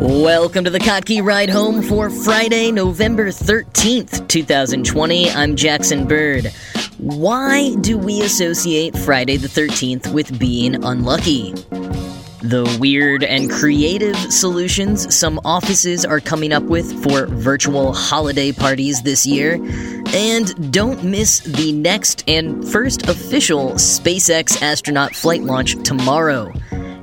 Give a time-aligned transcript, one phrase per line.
[0.00, 5.28] Welcome to the Kottke Ride Home for Friday, November 13th, 2020.
[5.30, 6.52] I'm Jackson Bird.
[6.98, 11.50] Why do we associate Friday the 13th with being unlucky?
[12.42, 19.02] The weird and creative solutions some offices are coming up with for virtual holiday parties
[19.02, 19.54] this year.
[20.14, 26.52] And don't miss the next and first official SpaceX astronaut flight launch tomorrow.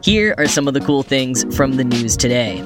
[0.02, 2.64] Here are some of the cool things from the news today.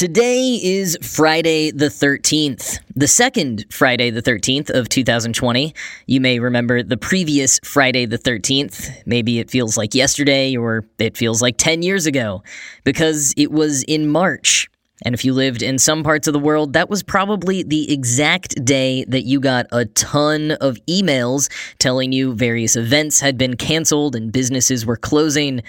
[0.00, 5.74] Today is Friday the 13th, the second Friday the 13th of 2020.
[6.06, 9.02] You may remember the previous Friday the 13th.
[9.04, 12.42] Maybe it feels like yesterday or it feels like 10 years ago
[12.82, 14.70] because it was in March.
[15.04, 18.64] And if you lived in some parts of the world, that was probably the exact
[18.64, 24.16] day that you got a ton of emails telling you various events had been canceled
[24.16, 25.60] and businesses were closing.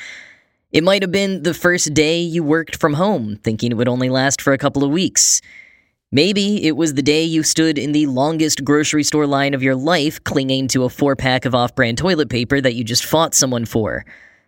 [0.72, 4.10] It might have been the first day you worked from home, thinking it would only
[4.10, 5.42] last for a couple of weeks.
[6.14, 9.76] Maybe it was the day you stood in the longest grocery store line of your
[9.76, 13.34] life, clinging to a four pack of off brand toilet paper that you just fought
[13.34, 14.06] someone for.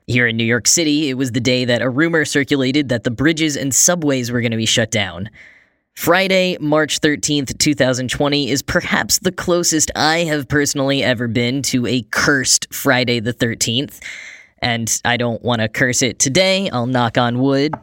[0.08, 3.12] Here in New York City, it was the day that a rumor circulated that the
[3.12, 5.30] bridges and subways were going to be shut down.
[5.94, 12.04] Friday, March 13th, 2020 is perhaps the closest I have personally ever been to a
[12.12, 14.00] cursed Friday the 13th
[14.64, 16.70] and I don't want to curse it today.
[16.70, 17.76] I'll knock on wood.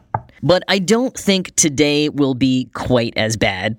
[0.43, 3.77] But I don't think today will be quite as bad.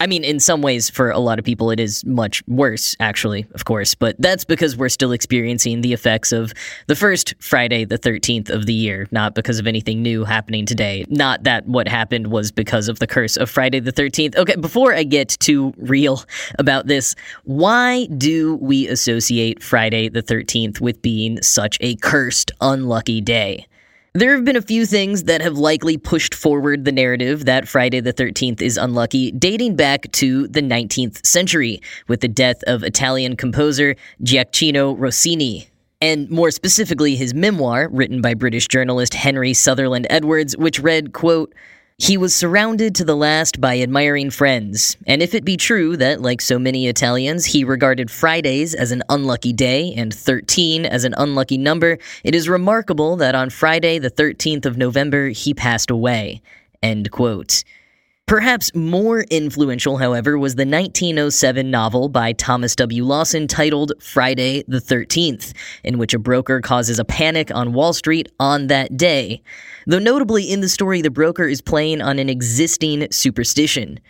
[0.00, 3.46] I mean, in some ways, for a lot of people, it is much worse, actually,
[3.54, 6.52] of course, but that's because we're still experiencing the effects of
[6.88, 11.04] the first Friday, the 13th of the year, not because of anything new happening today.
[11.08, 14.36] Not that what happened was because of the curse of Friday the 13th.
[14.36, 16.24] Okay, before I get too real
[16.58, 17.14] about this,
[17.44, 23.68] why do we associate Friday the 13th with being such a cursed, unlucky day?
[24.16, 27.98] There have been a few things that have likely pushed forward the narrative that Friday
[27.98, 33.34] the 13th is unlucky, dating back to the 19th century, with the death of Italian
[33.34, 35.68] composer Gioacchino Rossini.
[36.00, 41.52] And more specifically, his memoir, written by British journalist Henry Sutherland Edwards, which read, quote,
[41.98, 46.20] he was surrounded to the last by admiring friends, and if it be true that,
[46.20, 51.14] like so many Italians, he regarded Fridays as an unlucky day and 13 as an
[51.16, 56.42] unlucky number, it is remarkable that on Friday, the 13th of November, he passed away.
[56.82, 57.62] End quote.
[58.26, 63.04] Perhaps more influential, however, was the 1907 novel by Thomas W.
[63.04, 65.52] Lawson titled Friday the 13th,
[65.82, 69.42] in which a broker causes a panic on Wall Street on that day.
[69.86, 74.00] Though notably in the story, the broker is playing on an existing superstition.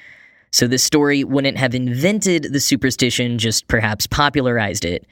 [0.52, 5.04] So this story wouldn't have invented the superstition, just perhaps popularized it.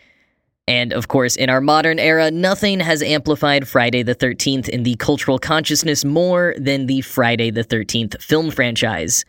[0.68, 4.94] And of course, in our modern era, nothing has amplified Friday the 13th in the
[4.94, 9.24] cultural consciousness more than the Friday the 13th film franchise.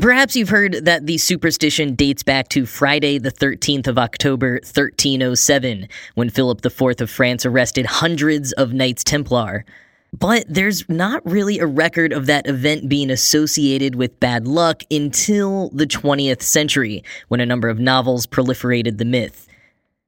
[0.00, 5.88] Perhaps you've heard that the superstition dates back to Friday the 13th of October 1307,
[6.14, 9.64] when Philip IV of France arrested hundreds of Knights Templar.
[10.12, 15.70] But there's not really a record of that event being associated with bad luck until
[15.70, 19.48] the 20th century, when a number of novels proliferated the myth.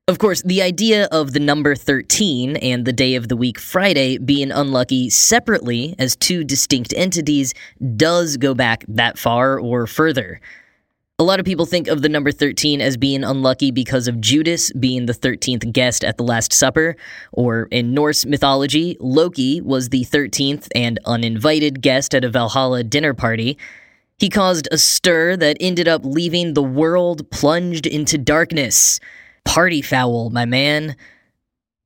[0.09, 4.19] Of course, the idea of the number 13 and the day of the week Friday
[4.19, 7.55] being unlucky separately as two distinct entities
[7.97, 10.41] does go back that far or further.
[11.19, 14.73] A lot of people think of the number 13 as being unlucky because of Judas
[14.75, 16.95] being the 13th guest at the Last Supper,
[17.33, 23.13] or in Norse mythology, Loki was the 13th and uninvited guest at a Valhalla dinner
[23.13, 23.59] party.
[24.19, 29.01] He caused a stir that ended up leaving the world plunged into darkness.
[29.47, 30.97] Party foul, my man.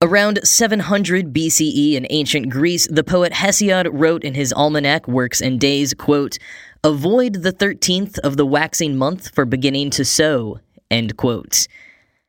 [0.02, 5.60] Around 700 BCE in ancient Greece, the poet Hesiod wrote in his almanac Works and
[5.60, 6.38] Days, quote,
[6.82, 10.58] Avoid the 13th of the waxing month for beginning to sow,
[10.90, 11.68] end quote.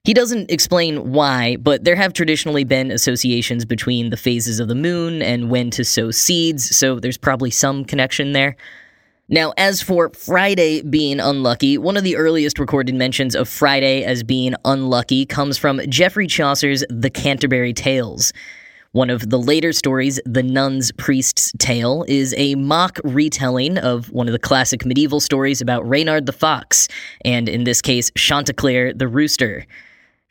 [0.03, 4.76] He doesn't explain why, but there have traditionally been associations between the phases of the
[4.76, 8.58] moon and when to sow seeds, so there's probably some connection there.
[9.34, 14.24] Now, as for Friday being unlucky, one of the earliest recorded mentions of Friday as
[14.24, 18.34] being unlucky comes from Geoffrey Chaucer's The Canterbury Tales.
[18.92, 24.28] One of the later stories, The Nun's Priest's Tale, is a mock retelling of one
[24.28, 26.90] of the classic medieval stories about Reynard the Fox,
[27.24, 29.66] and in this case, Chanticleer the Rooster.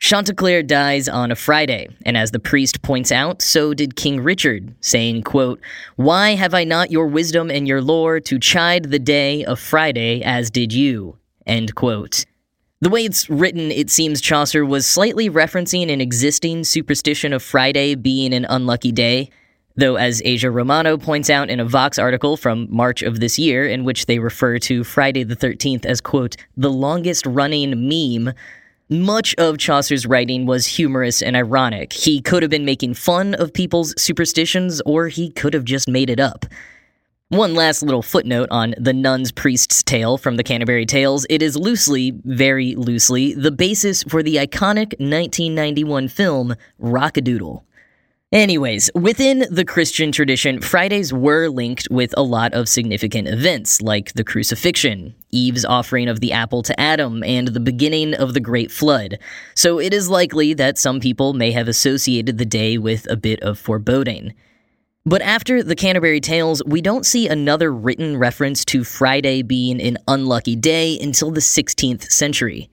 [0.01, 4.73] Chanticleer dies on a Friday, and as the priest points out, so did King Richard,
[4.81, 5.61] saying, quote,
[5.95, 10.23] Why have I not your wisdom and your lore to chide the day of Friday
[10.23, 11.19] as did you?
[11.45, 12.25] End quote.
[12.79, 17.93] The way it's written, it seems Chaucer was slightly referencing an existing superstition of Friday
[17.93, 19.29] being an unlucky day.
[19.75, 23.67] Though, as Aja Romano points out in a Vox article from March of this year,
[23.67, 28.33] in which they refer to Friday the 13th as, quote, the longest running meme,
[28.91, 31.93] much of Chaucer's writing was humorous and ironic.
[31.93, 36.09] He could have been making fun of people's superstitions, or he could have just made
[36.09, 36.45] it up.
[37.29, 41.25] One last little footnote on the Nun's Priest's Tale from the Canterbury Tales.
[41.29, 47.63] It is loosely, very loosely, the basis for the iconic 1991 film Rock-a-Doodle.
[48.31, 54.13] Anyways, within the Christian tradition, Fridays were linked with a lot of significant events, like
[54.13, 58.71] the crucifixion, Eve's offering of the apple to Adam, and the beginning of the Great
[58.71, 59.19] Flood.
[59.53, 63.41] So it is likely that some people may have associated the day with a bit
[63.41, 64.33] of foreboding.
[65.05, 69.97] But after the Canterbury Tales, we don't see another written reference to Friday being an
[70.07, 72.69] unlucky day until the 16th century.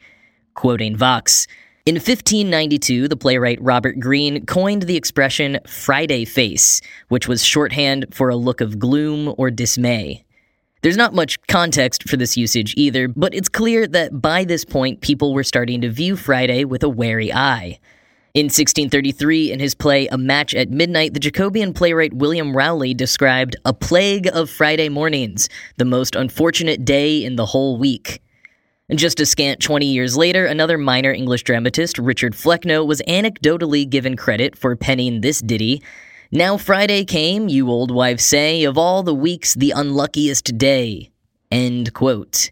[0.54, 1.48] Quoting Vox,
[1.86, 8.28] in 1592, the playwright Robert Greene coined the expression Friday face, which was shorthand for
[8.28, 10.24] a look of gloom or dismay.
[10.82, 15.00] There's not much context for this usage either, but it's clear that by this point
[15.00, 17.80] people were starting to view Friday with a wary eye.
[18.34, 23.56] In 1633, in his play A Match at Midnight, the Jacobean playwright William Rowley described
[23.64, 25.48] a plague of Friday mornings,
[25.78, 28.22] the most unfortunate day in the whole week.
[28.90, 33.88] And just a scant 20 years later, another minor English dramatist, Richard Flecknoe, was anecdotally
[33.88, 35.82] given credit for penning this ditty.
[36.32, 41.10] Now Friday came, you old wives say, of all the weeks the unluckiest day.
[41.50, 42.50] End quote.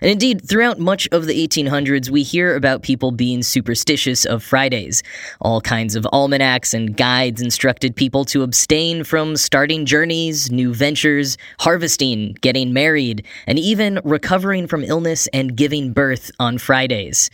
[0.00, 5.02] And indeed, throughout much of the 1800s, we hear about people being superstitious of Fridays.
[5.40, 11.36] All kinds of almanacs and guides instructed people to abstain from starting journeys, new ventures,
[11.58, 17.30] harvesting, getting married, and even recovering from illness and giving birth on Fridays.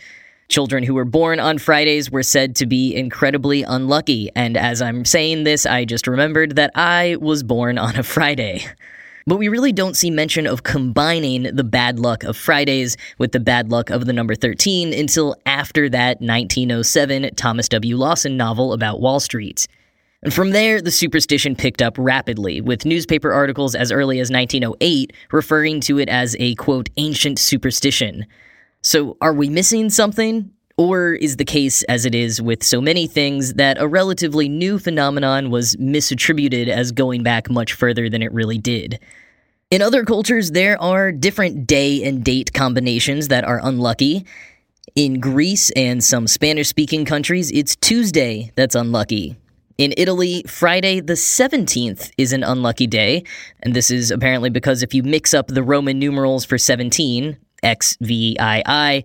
[0.47, 5.03] Children who were born on Fridays were said to be incredibly unlucky, and as I'm
[5.03, 8.65] saying this, I just remembered that I was born on a Friday.
[9.27, 13.39] But we really don't see mention of combining the bad luck of Fridays with the
[13.39, 17.97] bad luck of the number 13 until after that 1907 Thomas W.
[17.97, 19.65] Lawson novel about Wall Street.
[20.21, 25.11] And from there, the superstition picked up rapidly, with newspaper articles as early as 1908
[25.31, 28.27] referring to it as a quote, ancient superstition.
[28.83, 30.51] So, are we missing something?
[30.77, 34.77] Or is the case, as it is with so many things, that a relatively new
[34.77, 38.99] phenomenon was misattributed as going back much further than it really did?
[39.71, 44.25] In other cultures, there are different day and date combinations that are unlucky.
[44.95, 49.37] In Greece and some Spanish speaking countries, it's Tuesday that's unlucky.
[49.77, 53.23] In Italy, Friday the 17th is an unlucky day,
[53.61, 57.97] and this is apparently because if you mix up the Roman numerals for 17, X
[57.99, 59.03] V I I,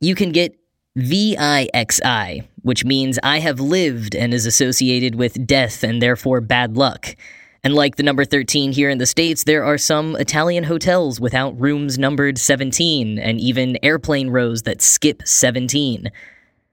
[0.00, 0.58] you can get
[0.98, 7.16] VIXI, which means I have lived and is associated with death and therefore bad luck.
[7.64, 11.58] And like the number 13 here in the States, there are some Italian hotels without
[11.58, 16.10] rooms numbered 17, and even airplane rows that skip 17.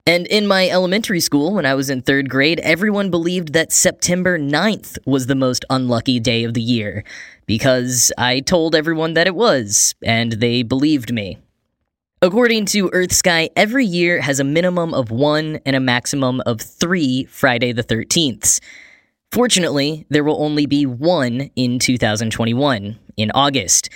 [0.06, 4.38] And in my elementary school, when I was in third grade, everyone believed that September
[4.38, 7.04] 9th was the most unlucky day of the year,
[7.46, 11.38] because I told everyone that it was, and they believed me.
[12.22, 17.24] According to EarthSky, every year has a minimum of one and a maximum of three
[17.24, 18.60] Friday the 13th.
[19.32, 23.88] Fortunately, there will only be one in 2021, in August,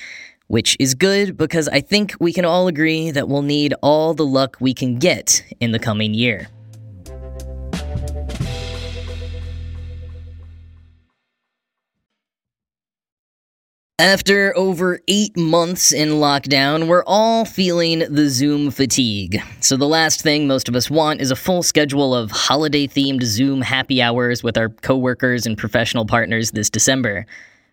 [0.46, 4.24] which is good because I think we can all agree that we'll need all the
[4.24, 6.48] luck we can get in the coming year.
[14.00, 19.40] After over eight months in lockdown, we're all feeling the Zoom fatigue.
[19.60, 23.22] So, the last thing most of us want is a full schedule of holiday themed
[23.22, 27.24] Zoom happy hours with our coworkers and professional partners this December.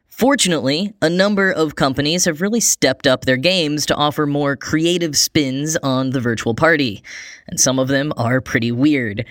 [0.09, 5.17] Fortunately, a number of companies have really stepped up their games to offer more creative
[5.17, 7.01] spins on the virtual party,
[7.47, 9.25] and some of them are pretty weird.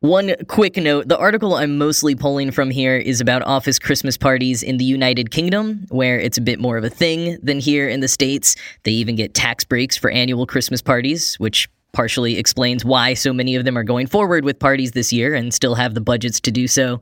[0.00, 4.62] One quick note the article I'm mostly pulling from here is about office Christmas parties
[4.62, 7.98] in the United Kingdom, where it's a bit more of a thing than here in
[7.98, 8.54] the States.
[8.84, 13.56] They even get tax breaks for annual Christmas parties, which partially explains why so many
[13.56, 16.52] of them are going forward with parties this year and still have the budgets to
[16.52, 17.00] do so.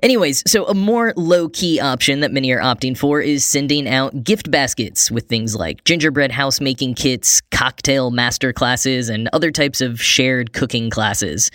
[0.00, 4.22] Anyways, so a more low key option that many are opting for is sending out
[4.22, 9.80] gift baskets with things like gingerbread house making kits, cocktail master classes, and other types
[9.80, 11.50] of shared cooking classes.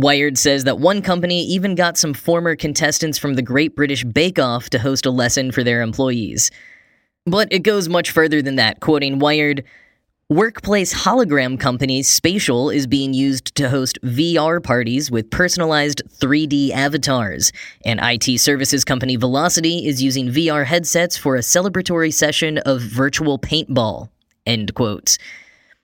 [0.00, 4.38] Wired says that one company even got some former contestants from the Great British Bake
[4.38, 6.50] Off to host a lesson for their employees.
[7.26, 9.64] But it goes much further than that, quoting Wired
[10.30, 17.50] Workplace hologram company Spatial is being used to host VR parties with personalized 3D avatars.
[17.84, 23.40] And IT services company Velocity is using VR headsets for a celebratory session of virtual
[23.40, 24.08] paintball.
[24.46, 25.18] End quote.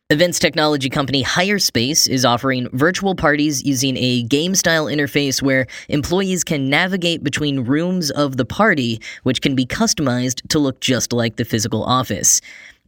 [0.08, 6.44] Events technology company Hirespace is offering virtual parties using a game style interface where employees
[6.44, 11.34] can navigate between rooms of the party, which can be customized to look just like
[11.34, 12.40] the physical office.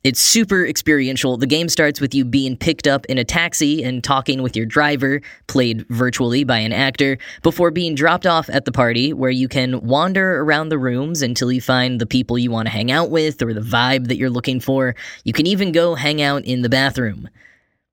[0.04, 1.36] It's super experiential.
[1.36, 4.66] The game starts with you being picked up in a taxi and talking with your
[4.66, 9.48] driver, played virtually by an actor, before being dropped off at the party, where you
[9.48, 13.10] can wander around the rooms until you find the people you want to hang out
[13.10, 14.94] with or the vibe that you're looking for.
[15.24, 17.28] You can even go hang out in the bathroom.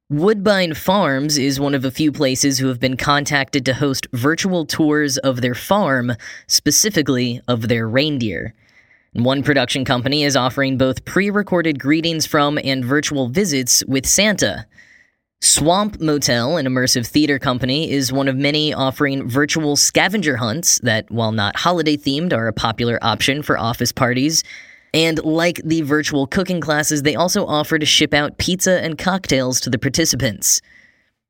[0.07, 4.63] Woodbine Farms is one of a few places who have been contacted to host virtual
[4.63, 6.13] tours of their farm,
[6.45, 8.53] specifically of their reindeer.
[9.15, 14.65] One production company is offering both pre recorded greetings from and virtual visits with Santa.
[15.41, 21.09] Swamp Motel, an immersive theater company, is one of many offering virtual scavenger hunts that,
[21.09, 24.43] while not holiday themed, are a popular option for office parties.
[24.93, 29.61] And like the virtual cooking classes, they also offer to ship out pizza and cocktails
[29.61, 30.59] to the participants.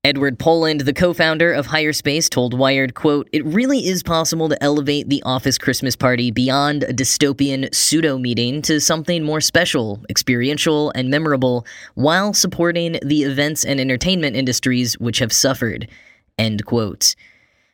[0.05, 5.09] Edward Poland, the co-founder of Hirespace, told Wired, quote, It really is possible to elevate
[5.09, 11.65] the office Christmas party beyond a dystopian pseudo-meeting to something more special, experiential, and memorable,
[11.95, 15.89] while supporting the events and entertainment industries which have suffered.
[16.37, 17.15] End quote.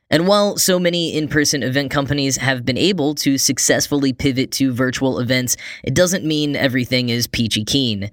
[0.09, 4.71] And while so many in person event companies have been able to successfully pivot to
[4.71, 8.09] virtual events, it doesn't mean everything is peachy keen.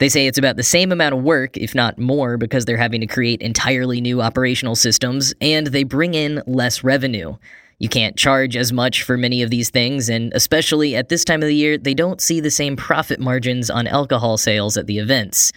[0.00, 3.02] They say it's about the same amount of work, if not more, because they're having
[3.02, 7.36] to create entirely new operational systems, and they bring in less revenue.
[7.78, 11.42] You can't charge as much for many of these things, and especially at this time
[11.42, 14.98] of the year, they don't see the same profit margins on alcohol sales at the
[14.98, 15.52] events.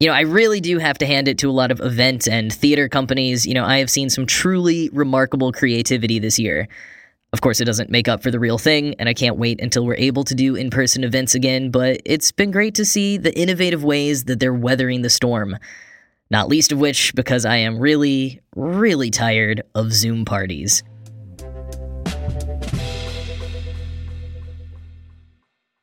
[0.00, 2.52] You know, I really do have to hand it to a lot of event and
[2.52, 3.46] theater companies.
[3.46, 6.66] You know, I have seen some truly remarkable creativity this year.
[7.32, 9.86] Of course, it doesn't make up for the real thing, and I can't wait until
[9.86, 13.36] we're able to do in person events again, but it's been great to see the
[13.38, 15.56] innovative ways that they're weathering the storm.
[16.30, 20.82] Not least of which because I am really, really tired of Zoom parties.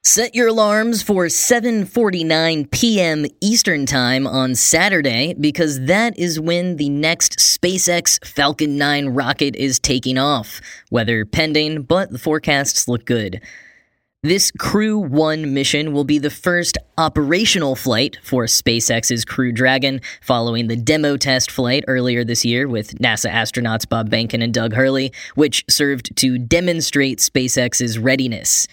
[0.07, 3.25] Set your alarms for 7:49 p.m.
[3.41, 9.79] Eastern Time on Saturday because that is when the next SpaceX Falcon 9 rocket is
[9.79, 10.61] taking off.
[10.89, 13.41] Weather pending, but the forecasts look good.
[14.23, 20.67] This Crew 1 mission will be the first operational flight for SpaceX's Crew Dragon, following
[20.67, 25.11] the demo test flight earlier this year with NASA astronauts Bob Behnken and Doug Hurley,
[25.35, 28.69] which served to demonstrate SpaceX's readiness.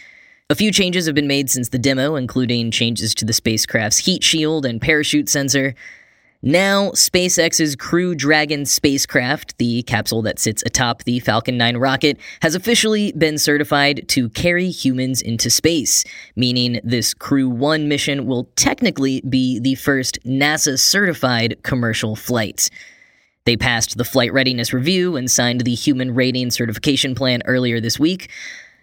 [0.50, 4.22] A few changes have been made since the demo, including changes to the spacecraft's heat
[4.22, 5.74] shield and parachute sensor.
[6.42, 12.54] Now, SpaceX's Crew Dragon spacecraft, the capsule that sits atop the Falcon 9 rocket, has
[12.54, 16.04] officially been certified to carry humans into space,
[16.36, 22.68] meaning this Crew 1 mission will technically be the first NASA certified commercial flight.
[23.46, 27.98] They passed the flight readiness review and signed the human rating certification plan earlier this
[27.98, 28.30] week,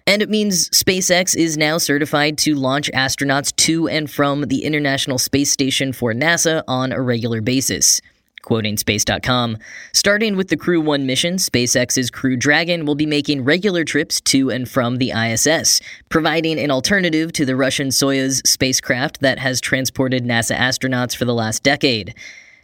[0.07, 5.17] and it means SpaceX is now certified to launch astronauts to and from the International
[5.17, 8.01] Space Station for NASA on a regular basis.
[8.41, 9.57] Quoting Space.com,
[9.93, 14.49] starting with the Crew 1 mission, SpaceX's Crew Dragon will be making regular trips to
[14.49, 15.79] and from the ISS,
[16.09, 21.35] providing an alternative to the Russian Soyuz spacecraft that has transported NASA astronauts for the
[21.35, 22.15] last decade.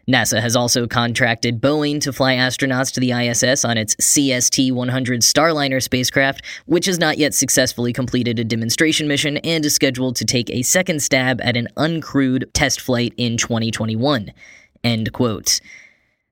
[0.10, 5.20] NASA has also contracted Boeing to fly astronauts to the ISS on its CST 100
[5.22, 10.24] Starliner spacecraft, which has not yet successfully completed a demonstration mission and is scheduled to
[10.24, 14.32] take a second stab at an uncrewed test flight in 2021.
[14.82, 15.60] End quote.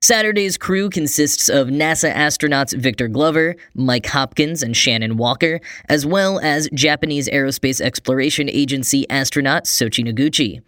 [0.00, 6.38] Saturday's crew consists of NASA astronauts Victor Glover, Mike Hopkins, and Shannon Walker, as well
[6.38, 10.62] as Japanese Aerospace Exploration Agency astronaut Soichi Noguchi.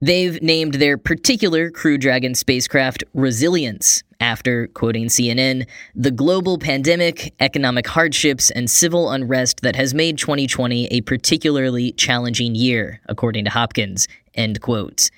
[0.00, 7.86] They've named their particular Crew Dragon spacecraft Resilience, after, quoting CNN, the global pandemic, economic
[7.86, 14.08] hardships, and civil unrest that has made 2020 a particularly challenging year, according to Hopkins,
[14.34, 15.10] end quote.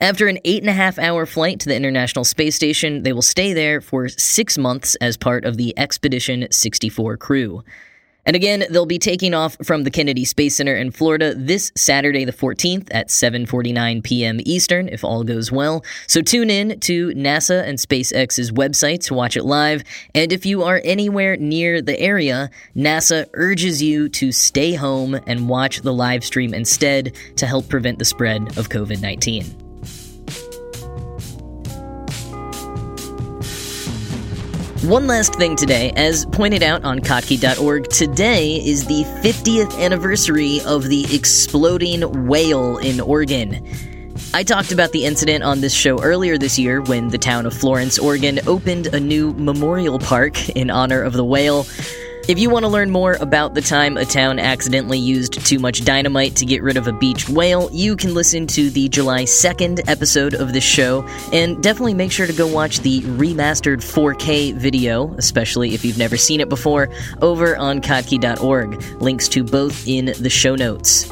[0.00, 3.22] After an eight and a half hour flight to the International Space Station, they will
[3.22, 7.64] stay there for six months as part of the Expedition 64 crew.
[8.26, 12.24] And again, they'll be taking off from the Kennedy Space Center in Florida this Saturday
[12.24, 14.40] the 14th at 7:49 p.m.
[14.44, 15.84] Eastern if all goes well.
[16.08, 20.64] So tune in to NASA and SpaceX's website to watch it live, and if you
[20.64, 26.24] are anywhere near the area, NASA urges you to stay home and watch the live
[26.24, 29.65] stream instead to help prevent the spread of COVID-19.
[34.82, 40.84] One last thing today, as pointed out on Kottke.org, today is the 50th anniversary of
[40.84, 43.66] the exploding whale in Oregon.
[44.34, 47.54] I talked about the incident on this show earlier this year when the town of
[47.54, 51.66] Florence, Oregon opened a new memorial park in honor of the whale.
[52.28, 55.84] If you want to learn more about the time a town accidentally used too much
[55.84, 59.88] dynamite to get rid of a beached whale, you can listen to the July 2nd
[59.88, 65.14] episode of this show, and definitely make sure to go watch the remastered 4K video,
[65.18, 66.88] especially if you've never seen it before,
[67.22, 68.82] over on kottke.org.
[69.00, 71.08] Links to both in the show notes.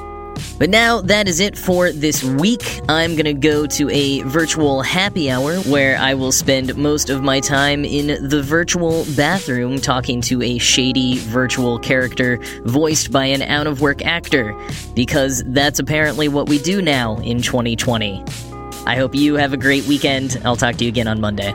[0.58, 2.80] But now that is it for this week.
[2.88, 7.40] I'm gonna go to a virtual happy hour where I will spend most of my
[7.40, 13.66] time in the virtual bathroom talking to a shady virtual character voiced by an out
[13.66, 14.56] of work actor,
[14.94, 18.22] because that's apparently what we do now in 2020.
[18.86, 20.40] I hope you have a great weekend.
[20.44, 21.54] I'll talk to you again on Monday.